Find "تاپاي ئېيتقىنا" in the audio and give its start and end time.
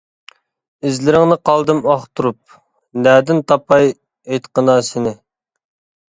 3.51-4.79